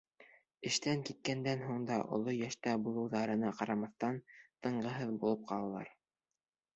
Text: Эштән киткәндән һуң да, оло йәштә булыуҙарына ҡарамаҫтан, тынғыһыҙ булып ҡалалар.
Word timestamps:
Эштән 0.67 1.01
киткәндән 1.09 1.59
һуң 1.65 1.83
да, 1.89 1.97
оло 2.17 2.33
йәштә 2.37 2.73
булыуҙарына 2.87 3.51
ҡарамаҫтан, 3.59 4.17
тынғыһыҙ 4.69 5.13
булып 5.25 5.45
ҡалалар. 5.53 5.93